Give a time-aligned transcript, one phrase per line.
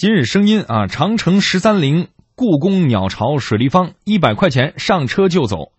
[0.00, 5.72] 今日声音啊，长城十三陵、故宫鸟巢水立方，一百块钱上车就走。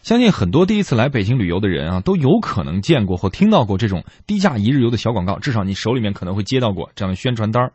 [0.00, 7.72] 相信很多第一次来北京旅游的人啊，都有可能见过或听到过这种低价一日游的小广告，至少你手里面可能会接到过这样的宣传单儿。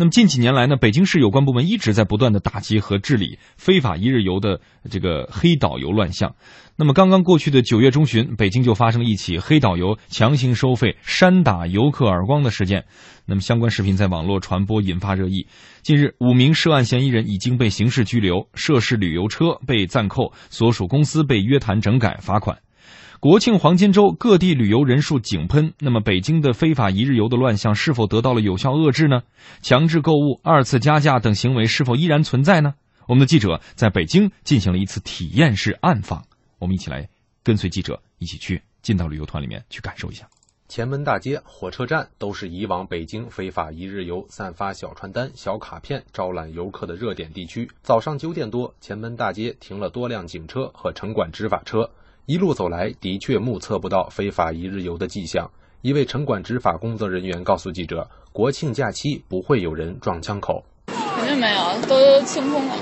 [0.00, 4.58] 那么近几年来呢，北京市有关部门一直在不断的打击和治理非法一日游的
[4.90, 6.36] 这个黑导游乱象。
[6.76, 12.86] 那么刚刚过去的九月中旬，北京就发生一起黑导游强行收费、扇打游客耳光的事件。
[13.26, 15.46] 那么相关视频在网络传播，引发热议。
[15.82, 22.56] 近日，五名涉案嫌疑人已经被刑事拘留，涉事旅游车被暂扣，所属公司被约谈整改、罚款。
[23.20, 25.74] 国庆黄金周，各地旅游人数井喷。
[25.78, 29.24] 那么，北京的非法一日游的乱象是否得到了有效遏制呢？
[29.60, 32.76] 强制购物、二次加价等行为是否依然存在呢？
[33.06, 36.24] 我们的记者在北京进行了一次体验式暗访。
[36.58, 37.10] 我们一起来
[37.42, 40.26] 跟随记者一起去进到旅游团里面去感受一下。
[40.66, 47.70] 前门大街、火车站都是以往北京非法一日游散发小传单、小卡片招揽游客的热点地区。
[47.82, 51.90] 早上九点多，前门大街停了多辆警车和城管执法车，
[52.30, 55.50] 一路走来，的确目测不到非法一日游的迹象。
[55.82, 62.74] 一位城管执法工作人员告诉记者：“国庆假期不会有人撞枪口，肯定没有，都清空了。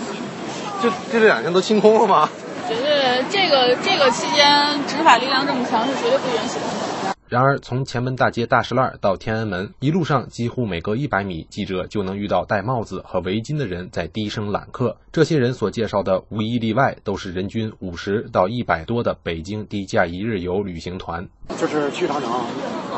[0.82, 2.28] 就就这两天都清空了吗？”
[2.68, 6.87] 绝对，这个这个期间执法力量这么强，是绝对不允许的。
[7.28, 14.96] 然而，从前门大街大石栏到天安门，一路上几乎每隔一百米，记者就能遇到戴帽子和围巾的人在低声揽客。
[15.12, 21.28] 这些人所介绍的无一例外都是人均五十到一百多的北京低价一日游旅行团。
[21.58, 22.30] 这是去长城，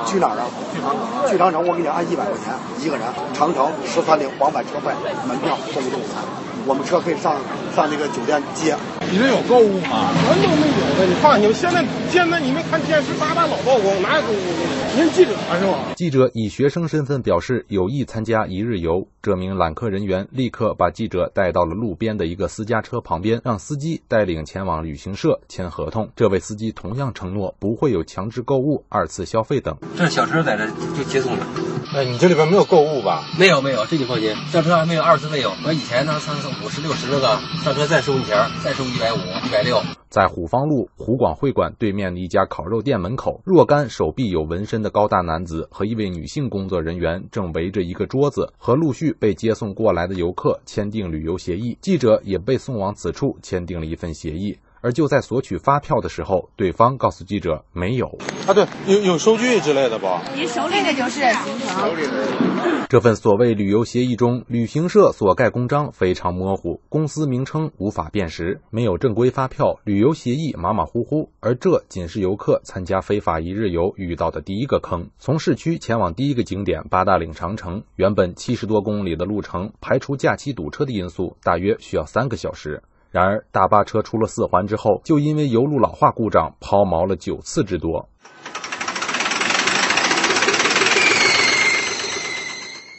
[0.06, 0.46] 去哪儿啊？
[0.72, 1.28] 去长城。
[1.28, 2.54] 去长城，我给你按一百块钱
[2.86, 3.04] 一个人。
[3.34, 4.92] 长城十三陵往返车费，
[5.26, 6.49] 门票送午餐。
[6.66, 7.36] 我们车可以上
[7.74, 8.76] 上那个酒店接。
[9.10, 10.12] 你这有购物吗？
[10.24, 14.96] 全都没有的，你放心，现在现在你没看电视八大老曝光，哪有购物的？
[14.96, 15.78] 您记者是吧？
[15.96, 26.10] 记者以学生身份表示有意参加一日游，这名揽客人员立刻把记者带到了路边的一个私家车旁边，让司机带领前往旅行社签合同。
[26.14, 29.76] 这位司机同样承诺不会有强制购物、二次消费等。
[29.96, 31.46] 这小车在这就接送了。
[31.92, 33.24] 哎，你这里边没有购物吧？
[33.36, 35.52] 没有没有，这你放心，小车还没有二次费用。
[35.56, 37.20] 和以前呢上五十六十个
[37.62, 39.80] 上车再收你钱，再收一百五一百六。
[40.08, 51.78] 在虎坊路湖广会馆对面的一家烤肉店门口，若干手臂有纹身的高大男子和一位女性工作人员正围着一个桌子，和陆续被接送过来的游客签订旅游协议。
[51.80, 54.58] 记者也被送往此处签订了一份协议。
[54.80, 58.18] 而就在索取发票的时候，对方告诉记者没有。
[58.46, 60.22] 啊，对，有有收据之类的吧？
[60.34, 62.86] 您手里的就是行程。
[62.88, 71.30] 这份所谓旅游协议中，旅行社所盖公章非常模糊，公司名称无法辨识，没有正规发票，旅游协议马马虎虎。
[71.40, 75.08] 而这仅是游客参加非法一日游遇到的第一个坑。
[75.18, 82.82] 从市区前往第一个景点八大岭长城，原本七十多公里的路程，排除假期堵车的因素，大约需要三个小时。
[83.12, 88.08] 然而，大巴车出了四环之后，就因为油路老化故障抛锚了九次之多。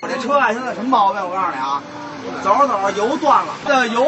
[0.01, 1.21] 我这车啊，现在什么毛病？
[1.23, 1.81] 我告诉你啊，
[2.43, 4.05] 走着走着油断了，这油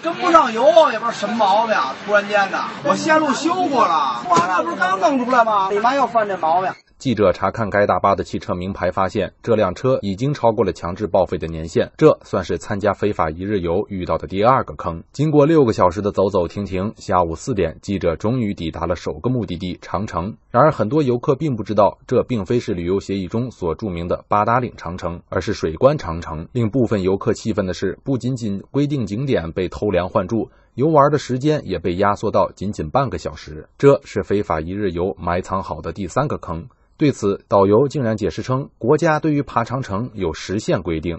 [0.00, 1.74] 跟不上油，也不知道什么毛病。
[2.06, 5.68] 突然间的，我线路修过了，完了不是刚弄出来吗？
[5.72, 6.70] 你妈又犯这毛病。
[7.00, 15.02] 记者查看该大巴的汽车名牌，发现这辆车已经超过了强制报废的年限，这算是参加非法一日游遇到的第二个坑。
[15.10, 20.36] 经过六个小时的走走停停，下午四点，记者终于抵达了首个目的地长城。
[20.50, 26.46] 然而，很多游客并不知道，这并非是旅游协议中所著名的八达岭长城，而是水关长城。
[26.52, 36.68] 令部分游客气愤的是，不仅仅规定景点被偷梁换柱，游玩的时间也被压缩到仅仅半个小时，这是非法一日游埋藏好的第三个坑。
[37.00, 41.18] 对此，导游竟然解释称，国家对于爬长城有时限规定。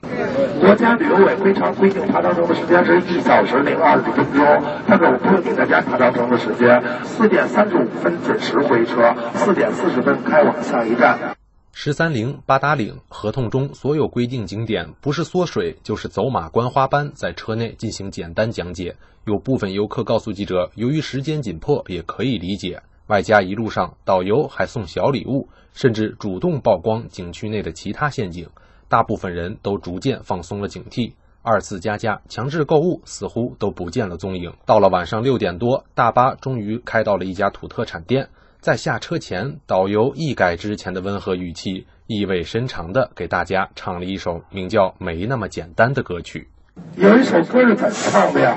[0.60, 4.46] 国家旅游委规常规定爬长城的时间是一小时零二十分钟，
[4.88, 11.36] 但是我不会给大家爬长城的时间，四点三十五分准时回车，四点四十分开往下一站。
[11.74, 18.98] 十三陵、八达岭合同中所有规定景点，不是缩水就是走马观花般在车内进行简单讲解。
[19.26, 22.84] 有部分游客告诉记者，由于时间紧迫，也可以理解。
[23.08, 28.50] 外加一路上导游还送小礼物，甚至主动曝光景区内的其他陷阱，
[28.88, 31.14] 大部分人都逐渐放松了警惕。
[31.44, 34.54] 二次加价、强制购物似乎都不见了踪影。
[34.66, 38.30] 到了晚上六点多，大巴终于开到了一家土特产店。
[38.60, 46.48] 在下车前，导游一改之前的温和语气，意味深长地给大家唱了一首名叫《没那么简单》的歌曲。
[46.96, 48.56] 有一首歌是怎么唱的呀？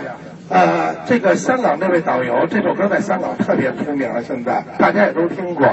[0.50, 5.66] 呃，这个香港那位导游，这首歌在香港特别出名，现在大家也都听过。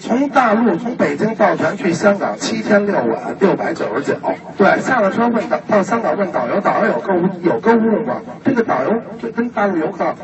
[0.00, 4.16] 从大陆从北京到船去香港七天六晚六百九十九。
[4.56, 8.20] 对，下了车问导到香港问导游，导游有购物有购物吗？
[8.44, 8.90] 这个导游
[9.20, 10.14] 就跟大陆游客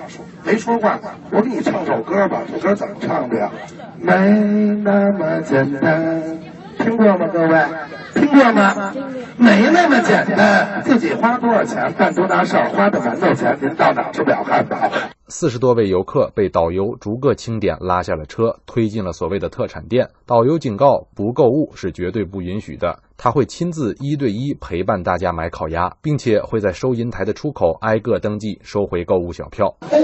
[0.44, 0.98] 没说话。
[1.30, 3.50] 我给你唱首歌吧，这歌怎么唱的呀？
[4.00, 4.12] 没
[4.82, 6.22] 那么简单，
[6.78, 7.58] 听过吗，各位？
[8.14, 8.92] 听过吗？
[9.36, 14.76] 没那么简单，自己花多少钱干多大事儿，花的馒头钱，您到哪吃不了汉堡？
[15.28, 20.08] 四十多位游客被导游逐个清点，拉下了车，推进了所谓的特产店。
[20.26, 22.98] 导游警告：不购物是绝对不允许的。
[23.16, 29.76] 他会亲自一对一陪伴大家买烤鸭，并且会在收银台的出口挨个登记，收回购物小票。
[29.80, 30.02] 哎哎，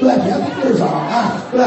[0.00, 1.64] 别动手啊，对，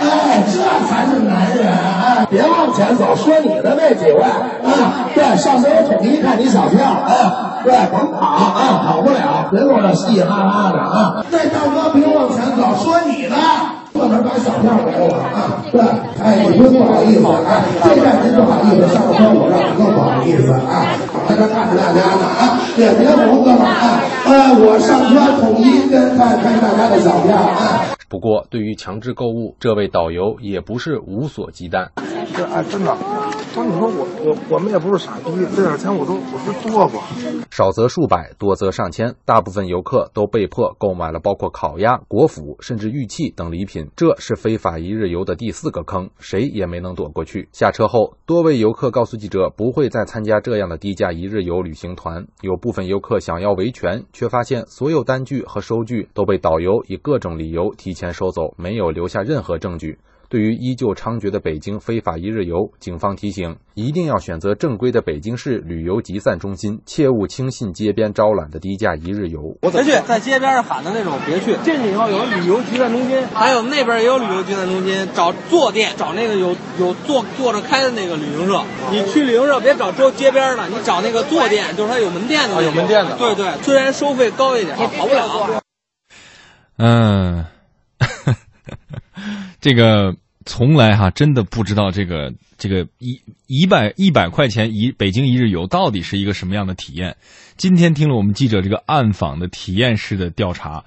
[0.00, 2.26] 哎，这才是男人啊！
[2.30, 11.24] 别往前走，说你的那几位啊，对，上车我统一看你小票啊，对，甭跑啊，跑不了，别跟我这嘻嘻哈哈的啊！
[11.30, 13.36] 那大哥别往前走，说你的。
[13.94, 15.58] 专门把小票给我啊！
[15.72, 15.82] 对，
[16.22, 20.94] 哎，你不好意思啊，这站您不好意思，上车我让你更不好意思啊！
[21.26, 23.98] 在这看着大家呢啊，也别胡哥们啊！
[24.28, 27.97] 哎，我上车统一跟看看大家的小票啊！
[28.08, 31.90] 不过，对于强制购物，这位导游也不是无所忌惮。
[32.34, 32.96] 这哎，真的，
[33.52, 36.98] 说你说我我我们也不是傻逼，这点钱我都我是多不？
[37.50, 43.90] 少则数百，多则上千，大部分游客都被迫购买了包括烤鸭、国府甚至玉器等礼品。
[43.96, 47.48] 这是非法一日游的第四个坑，谁也没能躲过去。
[47.52, 52.26] 下车后，多位游客告诉记者，不会再参加这样的低价一日游旅行团。
[52.42, 59.98] 有部分游客想要维权，却发现所有单据和收据都被导游以各种理由提前收走，没有留下任何证据。
[60.28, 69.56] 对于依旧猖獗的北京非法一日游，警方提醒：一定要选择正规的北京市旅游集散中心，切勿轻信街边招揽的低价一日游。
[69.62, 71.56] 别去，在街边上喊的那种别去。
[71.64, 78.62] 进去以后有旅游集散中心，还有那边也有旅游集散中心，找坐店，找那个有有坐坐着开的那个旅行社。
[78.90, 82.56] 你去旅行社别找周街边的，你找那个坐店，就是它有门店的。
[82.56, 83.16] 啊，有门店的。
[83.16, 85.62] 对对，虽然收费高一点，也跑不了。
[86.76, 87.46] 嗯。
[89.68, 90.16] 这个
[90.46, 97.18] 从来哈真的不知道这个这个一一百一百块钱一北京一日游到底是一个什么样的体验。
[97.58, 100.84] 今天听了我们记者这个暗访的体验式的调查，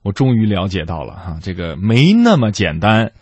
[0.00, 3.12] 我终于了解到了哈，这个没那么简单。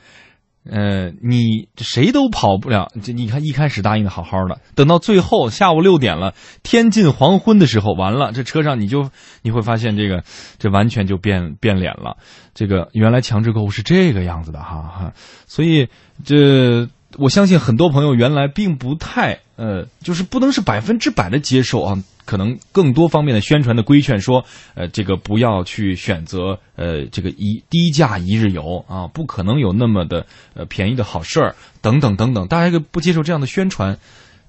[0.69, 2.89] 呃，你谁都跑不了。
[3.03, 9.11] 这你看，一开始答应的好好的，等到最后下午六点了，天近黄昏的时候，完了，这车上你就
[9.43, 10.23] 你会发现，这个
[10.59, 12.19] 这完全就变变脸了。
[12.53, 15.13] 这个原来强制购物是这个样子的哈哈，
[15.47, 15.89] 所以
[16.25, 16.89] 这
[17.21, 22.03] 我相信很多朋友原来并不太呃，就是不能是百分之百的接受啊。
[22.25, 24.43] 可能更多方面的宣传的规劝说，
[24.75, 30.25] 呃，这个不要去选择呃这个一低价一日游啊，不可能有那么的
[30.55, 33.99] 呃便宜的好事儿等等等等，大家不接受这样的宣传。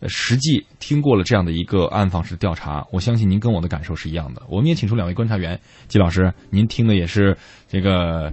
[0.08, 4.42] 实际听过了这样的一个暗访式调查，我相信您跟我的感受是一样的。
[4.48, 7.38] 我们也请出两位观察员，季老师，您听的也是
[7.70, 8.32] 这个，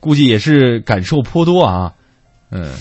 [0.00, 1.94] 估计也是感受颇多啊。
[2.50, 2.72] 嗯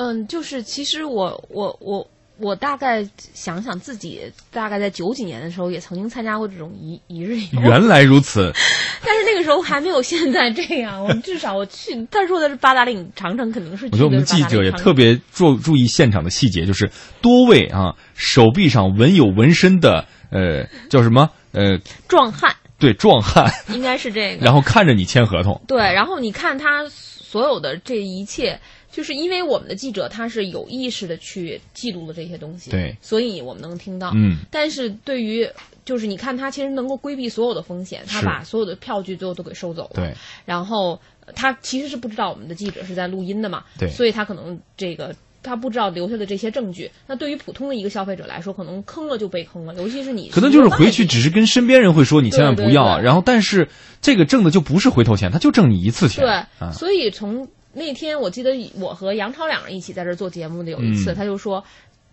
[0.00, 2.06] 嗯，就是其实我我我。
[2.42, 7.60] 我大概想想自己，大概在九几年的时候也曾经参加过这种一一日游。
[7.60, 8.50] 原来如此。
[9.04, 11.02] 但是那个时候还没有现在这样。
[11.02, 13.84] 我们至少我去，他说的是八达岭长城，肯定是。
[13.84, 21.28] 我觉得我们记者也特别注注意现场的细节，就是多位啊手臂上纹有纹身的，呃，叫什么？
[21.52, 21.76] 呃，
[22.08, 22.56] 壮汉。
[22.78, 23.52] 对，壮汉。
[23.68, 24.46] 应该是这个。
[24.46, 25.60] 然后看着你签合同。
[25.68, 28.58] 对，然后你看他所有的这一切。
[28.90, 34.10] 就是因为我们的记者他是有意识的去记录了这些东西，对，所以我们能听到。
[34.14, 35.48] 嗯，但是对于
[35.84, 39.90] 就是你看他其实能够规避所有的风险，他把所有的票据最后都给收走了。
[39.94, 40.12] 对，
[40.44, 41.00] 然后
[41.34, 46.90] 他其实是不知道我们的记者是在录音的嘛，对，所以他可能这个他不知道留下的这些证据。
[47.06, 53.68] 那对于普通的一个消费者来说，可能坑了就被坑了，尤其是你可能就是回去只是跟身边人会说你千万不要，然后但是
[54.00, 56.24] 这个挣的就不是回头钱，他就挣你一次钱。
[56.24, 57.48] 对，所以从。
[57.72, 61.64] 那天我记得我和杨超两人一起在这做节目的有一次，他就说，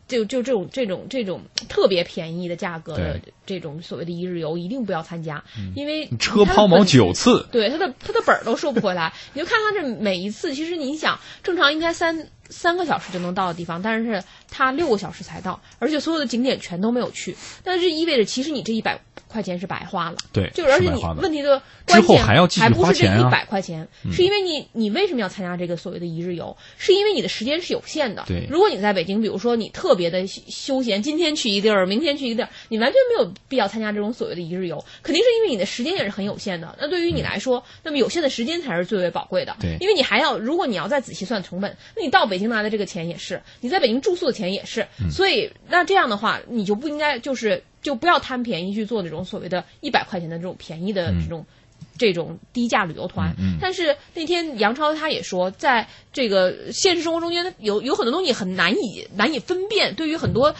[0.08, 5.44] 就就这种这种这种特别便宜的价格的这种所谓的一日游，一定不要参加，
[5.76, 9.14] 因为车抛锚九次，对他的他的本儿都收不回来。
[9.34, 20.18] 你就看看这每一次，其实你想，正常应该三三个小时就能到的地方，但是他六个小时才到，而且所有的景点全都没有去，但是这意味着其实你这一百块钱是白花了。
[20.32, 26.56] 对就而且你问题的关键还不是这一百块钱，嗯是因为你你为什么要参加这个所谓的一日游？
[26.78, 28.24] 是因为你的时间是有限的。
[28.28, 36.76] 对如果你在北京，比如说你特别的休休闲，今天去一地儿，明天去一个地儿，你完全没有必要参加这种所谓的一日游，肯定是因为你的时间也是很有限的。
[36.80, 39.54] 那对于你来说，那么有限的时间才是最为宝贵的。
[39.54, 51.46] 嗯对因为你还要，如果你要再仔细算成本，那你到北京拿的这个钱也是，你在北京住宿的钱也是，嗯所以那这样的话，你就不应该就是就不要贪便宜去做那种所谓的一百块钱的这种便宜的这种。
[52.00, 59.96] 这种低价旅游团，嗯嗯但是那天杨超他也说，在这个现实生活中间，有有很多东西很难以难以分辨。
[59.96, 60.54] 对于很多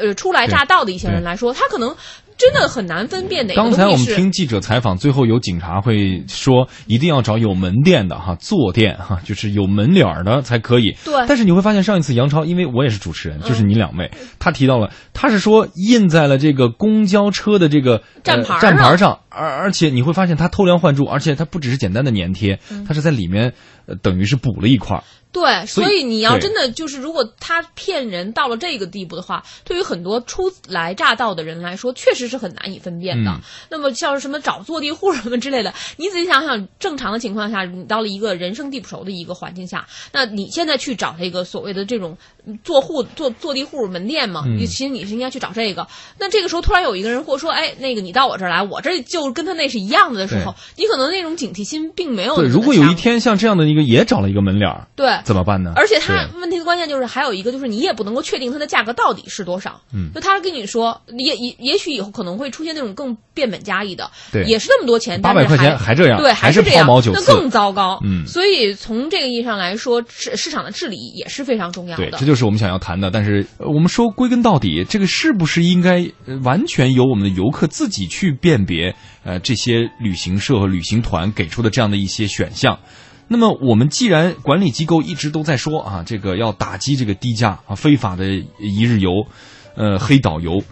[0.00, 1.94] 呃初来乍到的一些人来说，他可能
[2.36, 10.96] 真的很难分辨哪个刚才我们听记者采访，最后有警察会说，一定要找有门店的哈，坐店哈，就是有门脸儿的才可以。
[11.04, 23.52] 对但是你会发现，上一次杨超，因为我也是主持人，就是嗯你两位，他提到了，他是说印在了这个公交车的这个呃站牌儿站牌上上，而而且你会发现他偷梁换柱，而且他不只是简单的粘贴，嗯他是在里面
[23.86, 25.04] 呃等于是补了一块儿。
[25.34, 33.32] 对，所以你要真的就是，如果他骗人到了这个地步的话，对于很多初来乍到的人来说，确实是很难以分辨的。
[33.32, 45.86] 嗯那么像是什么找坐地户什么之类的， 你仔细想想，正常的情况下，你到了一个人生地不熟的一个环境下，那你现在去找这个所谓的这种嗯坐户做坐地户门店嘛，嗯你其实你是应该去找这个。
[46.18, 55.72] 那这个时候突然有一个人或说，哎，那个你到我这儿来，我这就跟他那是一样的的时候，你可能那种警惕心并没有对，如果有一天像这样的一个也找了一个门脸儿，对怎么办呢？
[55.76, 59.80] 而且他问题的关键就是还有一个就是你也不能够确定它的价格到底是多少。
[59.92, 68.00] 嗯就他跟你说，也也也许以后可能会出现那种更变本加厉的，对也是那么多钱，800但是块钱还这样对，还是是这样那更糟糕。
[68.04, 72.18] 嗯所以从这个意义上来说，市市场的治理也是非常重要对，的。
[72.18, 73.10] 这就是我们想要谈的。
[73.10, 76.10] 但是我们说，归根到底，这个是不是应该
[76.42, 78.94] 完全由我们的游客自己去辨别？
[79.22, 82.78] 呃，这些旅行社和旅行团给出的这样的一些选项。
[83.26, 88.26] 那么，我们既然管理机构一直都在说啊，这个要打击这个低价啊、非法的
[88.60, 89.26] 一日游，
[89.76, 90.62] 呃，黑导游，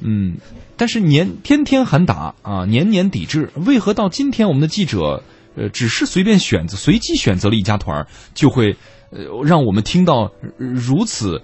[0.00, 0.38] 嗯，
[0.78, 5.22] 但是年天天喊打啊，年年抵制，为何到今天我们的记者
[5.56, 8.76] 呃只是随便选择、随机选择了一家团，就会
[9.10, 11.42] 呃让我们听到如此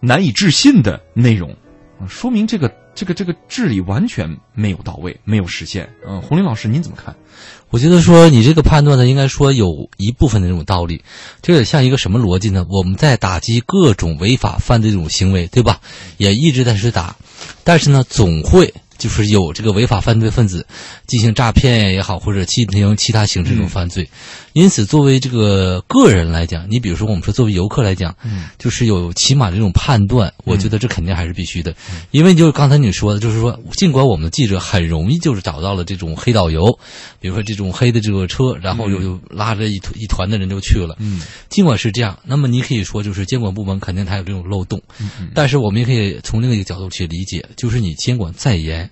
[0.00, 1.56] 难以置信的内容？
[2.08, 5.88] 说明这个这个这个治理完全没有到位，没有实现。
[6.06, 7.14] 嗯、洪林老师您怎么看？
[7.70, 11.02] 我觉得说你这个判断呢，应该说有一部分的这种道理。
[11.40, 12.66] 这个像一个什么逻辑呢？
[12.68, 15.80] 我们在打击各种违法犯罪这种行为，对吧？
[16.18, 17.16] 也一直在去打，
[17.64, 20.66] 但是呢，总会就是有这个违法犯罪分子
[21.06, 24.06] 进行诈骗也好，或者进行其他形式这种犯罪。
[24.52, 31.74] 因此，作为这个个人来讲，你比如说我们说作为游客来讲，嗯就是有起码的这种判断，我觉得这肯定还是必须的。
[32.10, 36.78] 因为就是刚才你说的，就是说，尽管我们的记者很容易就是找到了这种黑导游，
[37.20, 40.96] 比如说这种黑的这个车，然后又又拉着一团一团的人就去了。
[40.98, 48.90] 嗯，尽管是这样，那么你可以说就是监管部门肯定它有这种漏洞，嗯但是我们也可以从另一个角度去理解，就是你监管再严。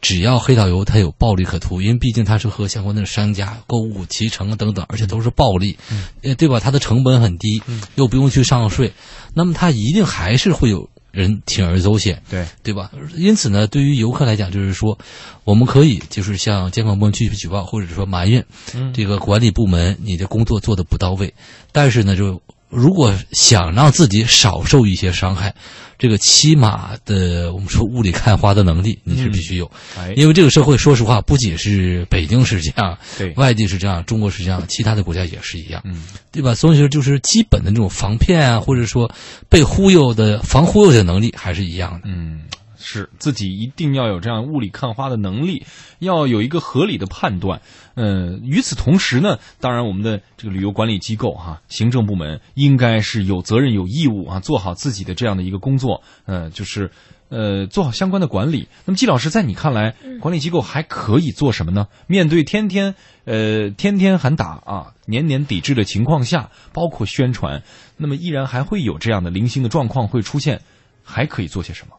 [0.00, 5.78] 只要黑导游他有暴利可图，因为毕竟他是和相关的商家购物、骑乘啊等等，而且都是暴利，
[6.22, 6.58] 呃，对吧？
[6.58, 7.62] 它的成本很低，
[7.94, 8.92] 又不用去上税，
[9.32, 12.44] 那么他一定还是会有人铤而走险，对。
[12.62, 12.90] 对吧？
[13.14, 14.98] 因此呢，对于游客来讲，就是说，
[15.44, 18.92] 我们可以就是向监管部门去举报，或者说埋怨嗯。
[18.92, 21.32] 这个管理部门你的工作做的不到位，
[21.70, 22.40] 但是呢，就
[22.72, 25.54] 如果想让自己少受一些伤害，
[25.98, 30.12] 这个起码的我们说雾里看花的能力你是必须有，哎。
[30.16, 33.32] 因为这个社会说实话，不仅是北京是这样，对。
[33.36, 36.02] 外地是这样，中国是这样，其他的国家也是一样，嗯，
[36.32, 36.54] 对吧？
[36.54, 39.08] 所以说就是基本的这种防骗啊，或者说
[39.48, 42.08] 被忽悠的防忽悠的能力还是一样的。
[42.08, 42.40] 嗯，
[42.82, 45.64] 是自己一定要有这样雾里看花的能力，
[45.98, 47.62] 要有一个合理的判断。
[47.94, 56.02] 呃，与此同时呢，当然我们的这个旅游管理机构哈、行政部门应该是有责任、有义务啊，做好自己的这样的一个工作。
[56.24, 56.90] 呃，就是
[57.28, 58.68] 呃，做好相关的管理。
[58.84, 61.88] 那么，季老师，在你看来，管理机构还可以做什么呢？
[62.06, 67.62] 面对天天呃天天喊打啊、年年抵制的情况下，包括宣传，
[67.98, 70.62] 那么依然还会有这样的零星的状况会出现，
[71.04, 71.96] 还可以做些什么？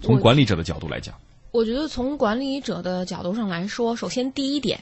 [0.00, 1.14] 从管理者的角度来讲，
[1.50, 4.80] 我觉得从管理者的角度上来说，首先第一点，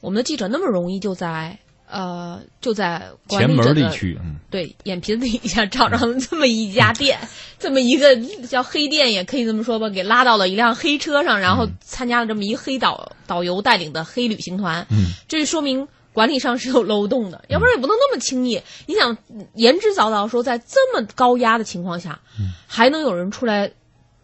[0.00, 1.56] 我们的记者那么容易就在
[1.88, 7.18] 呃就在前门地区，嗯，对眼皮子底下找着这么一家店，
[7.58, 8.16] 这么一个
[8.48, 14.86] 叫黑店，也可以这么说吧，给拉到了一辆黑车上，然后参加了这么一个黑导导游带领的黑旅行团。
[14.90, 18.60] 嗯，这就说明管理上是有漏洞的，要不然也不能那么轻易。
[18.86, 19.16] 你想
[19.54, 22.20] 言之凿凿说，在这么高压的情况下，
[22.66, 23.70] 还能有人出来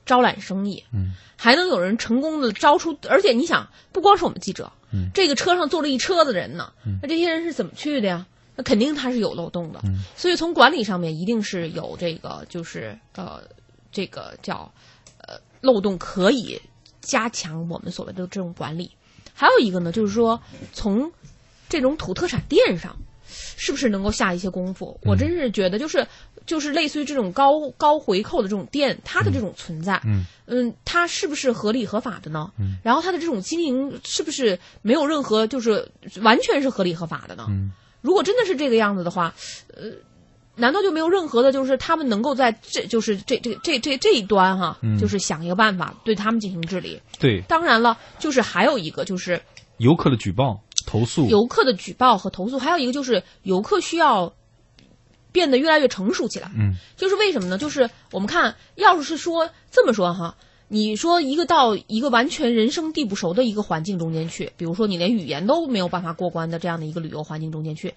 [0.09, 6.99] 招揽生意，嗯，还能有人成功的招出，而且你想，不光是我们记者，嗯，这个车上坐了一车的人呢，嗯。
[7.03, 8.27] 那这些人是怎么去的呀？
[8.57, 10.03] 那肯定他是有漏洞的，嗯。
[10.17, 13.43] 所以从管理上面一定是有这个，就是呃，
[13.93, 14.73] 这个叫
[15.19, 16.61] 呃漏洞可以
[17.03, 18.91] 加强我们所谓的这种管理。
[19.35, 20.41] 还有一个呢，就是说
[20.73, 21.13] 从
[21.69, 22.97] 这种土特产店上，
[23.29, 24.99] 是不是能够下一些功夫？
[25.03, 26.07] 我真是觉得，就是
[26.49, 32.51] 就是类似于这种高高回扣的这种店，它的这种存在，嗯嗯，它是不是合理合法的呢？
[32.59, 35.89] 嗯然后它的这种经营是不是没有任何就是
[36.23, 37.47] 完全是合理合法的呢？
[37.51, 39.35] 嗯如果真的是这个样子的话，
[39.77, 39.91] 呃，
[40.55, 47.01] 难道就没有任何的，就是他们能够在这就是这这这这这一端哈，嗯就是想一个办法对他们进行治理？
[47.19, 49.41] 对，当然了，就是还有一个就是
[49.79, 54.33] 游客的举报、投诉，游客的举报和投诉，还有一个就是游客需要
[55.33, 56.51] 变得越来越成熟起来。
[56.57, 56.75] 嗯。
[56.97, 57.59] 就是为什么呢？
[57.59, 60.37] 就是我们看，要是说这么说哈，
[60.69, 67.95] 你说一个到一个完全人生地不熟的一个环境中间去，比如说你连语言都没有办法过关的这样的一个旅游环境中间去，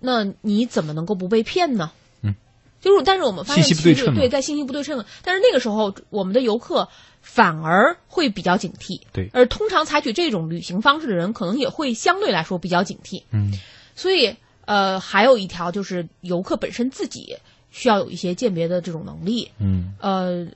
[0.00, 1.92] 那你怎么能够不被骗呢？
[2.22, 2.34] 嗯，
[2.80, 4.12] 就是，但是我们发现信息不对称嘛。
[4.12, 6.88] 其实对，在信息不对称，但是那个时候我们的游客
[7.20, 9.30] 反而会比较警惕，对。
[9.32, 13.52] 而通常采取这种旅行方式的人，可能也会相对来说比较警惕，嗯。
[13.94, 14.36] 所以，
[14.68, 17.38] 呃，还有一条就是游客本身自己
[17.70, 19.50] 需要有一些鉴别的这种能力。
[19.58, 20.46] 嗯呃，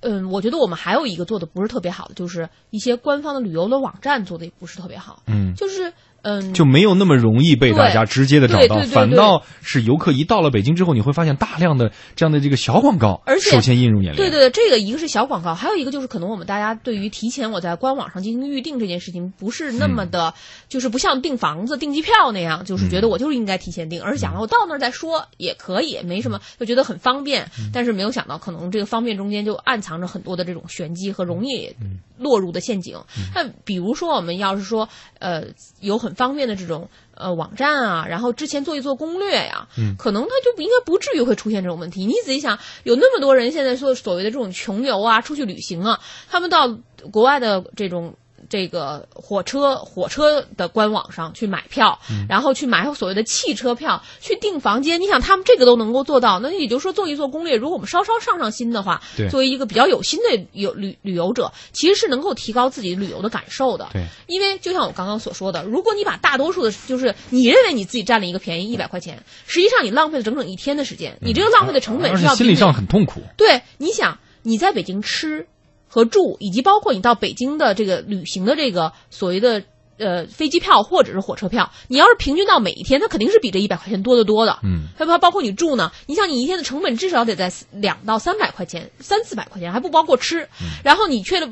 [0.00, 5.22] 嗯，我觉得我们还有一个做的不是特别好的，就是一些官方的旅游的网站做的也不是特别好。
[5.26, 8.94] 嗯，就是嗯，就没有那么容易被大家直接的找到，对对对对。
[8.94, 14.16] 反倒是游客一到了北京之后，你会发现大量的这样的这个小广告，而且首先映入眼帘。
[14.16, 20.32] 对对，这个一个是小广告，还有一个就是可能我们大家对于提前我在官网上进行预定这件事情，不是那么的，
[20.68, 27.48] 就是不像订房子、订机票那样，就是觉得我就是应该提前订，而是想了我到那儿再说也可以，没什么，就觉得很方便。
[27.72, 31.74] 但是没有想到，可能这个方便中间就暗藏着很多的这种玄机和容易
[32.22, 32.96] 落入的陷阱。
[33.34, 34.88] 那比如说，我们要是说，
[35.18, 35.44] 呃，
[35.80, 42.06] 有很方便的这种呃网站啊，然后之前做一做攻略呀，嗯可能它就不应该不至于会出现这种问题。
[42.06, 46.00] 你仔细想，有那么多人现在说所谓的这种穷游啊，出去旅行啊，
[46.30, 46.78] 他们到
[47.10, 48.14] 国外的这种。
[48.52, 55.00] 这个火车火车的官网上去买票，嗯然后去买所谓的汽车票，去订房间。
[55.00, 57.56] 你想他们这个都能够做到，那也就是说做一做攻略。
[57.56, 63.88] 如果我们稍稍上上心的话，作为一个比较有心的游旅旅游者，其实是能够提高自己旅游的感受的。
[63.94, 73.22] 对，因为就像我刚刚所说的，如果你把大多数的，就是你认为你自己占了一个便宜一百块钱，实际上你浪费了整整一天的时间，你这个浪费的成本是要心理上很痛苦。
[73.38, 75.46] 对，你想你在北京吃
[75.92, 79.62] 和住，以及包括你到北京的这个旅行的这个所谓的
[79.98, 84.58] 呃飞机票或者是火车票，你要是平均到每一天，它肯定是比这一百块钱多得多的。
[84.62, 90.48] 嗯，还包包括你住呢，你想你一天的成本至少得在两到三百块钱，三四百块钱，还不包括吃，
[90.82, 91.46] 然后你却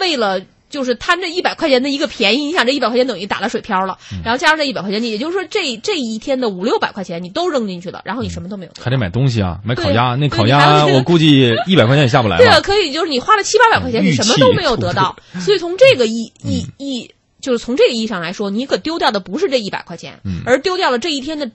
[0.00, 0.40] 为了。
[0.72, 8.72] 就是贪这一百块钱的一个便宜，你想这一百块钱等于打了水漂了，然后加上这一百块钱，你也就是说这这一天的五六百块钱你都扔进去了，然后你什么都没有。
[8.80, 15.14] 还得买东西啊，买烤鸭，那烤鸭我估计一百块钱也下不来对啊，可以，就是你花了七八百块钱，嗯你什么都没有得到。
[15.44, 21.50] 所以从这个意意意，就是从这个意义上来说，你可丢掉的不是这一百块钱，嗯而丢掉了这一天的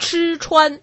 [0.00, 0.80] 吃穿、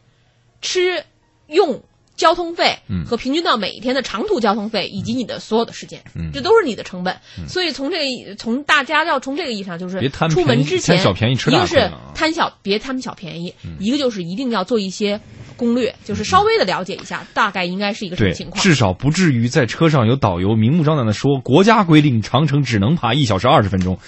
[0.61, 1.03] 吃
[1.47, 1.83] 用。
[2.23, 7.17] 交通费嗯和平均到每一天的长途交通费，以及你的所有的时间，嗯这都是你的成本。
[7.49, 15.19] 所以从这个从大家要从这个意义上，就是别贪出门之前，贪小便宜吃一个是贪小别贪小便宜，一个就是一定要做一些
[15.57, 18.63] 攻略，就是稍微的了解一下，大概应该是一个什么情，况。
[18.63, 23.99] 至少不至于在车上有导游明目张胆的说，国家规定长城只能爬一小时二十分钟，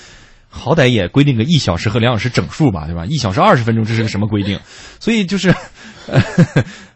[0.50, 3.06] 好歹也规定个一小时和两小时整数吧，对吧？
[3.06, 4.60] 一小时二十分钟，这是个什么规定？
[5.02, 5.54] 所以就是，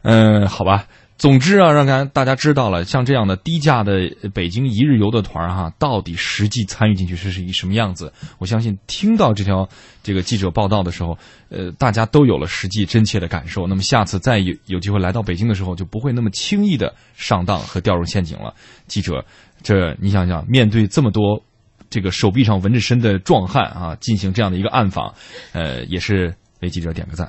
[0.03, 0.85] 嗯、 好吧。
[1.19, 8.13] 总之啊，让大大家知道了，像这样的低价的北京一日游的团儿哈，到底实际参与进去是是一什么样子？
[8.37, 9.67] 我相信听到这条
[10.01, 11.17] 这个记者报道的时候，
[11.49, 13.67] 呃，大家都有了实际真切的感受。
[13.67, 18.53] 那么下次再有有机会来到北京的时候，就不会那么轻易的上当和掉入陷阱了。
[18.87, 19.25] 记者，
[19.61, 21.43] 这你想想，面对这么多
[21.89, 25.13] 这个手臂上纹着身的壮汉啊，进行这样的一个暗访，
[25.51, 27.27] 呃，也是为记者点个赞。